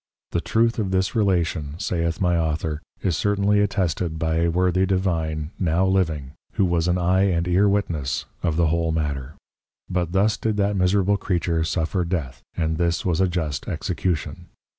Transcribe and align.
The 0.31 0.41
Truth 0.41 0.79
of 0.79 0.89
this 0.89 1.13
Relation 1.13 1.75
(saith 1.77 2.19
my 2.19 2.35
Author) 2.35 2.81
is 3.03 3.15
certainly 3.15 3.59
attested 3.59 4.17
by 4.17 4.37
a 4.37 4.49
worthy 4.49 4.87
Divine 4.87 5.51
now 5.59 5.85
living, 5.85 6.31
who 6.53 6.65
was 6.65 6.87
an 6.87 6.97
Eye 6.97 7.25
and 7.29 7.45
an 7.47 7.53
Ear 7.53 7.69
Witness 7.69 8.25
of 8.41 8.55
the 8.57 8.69
whole 8.69 8.91
matter; 8.91 9.35
but 9.87 10.11
thus 10.11 10.37
did 10.37 10.57
that 10.57 10.75
miserable 10.75 11.17
Creature 11.17 11.65
suffer 11.65 12.03
Death, 12.03 12.41
and 12.57 12.79
this 12.79 13.05
was 13.05 13.21
a 13.21 13.27
just 13.27 13.67
Execution. 13.67 14.47